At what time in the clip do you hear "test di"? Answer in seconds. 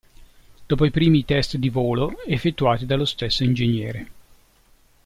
1.25-1.69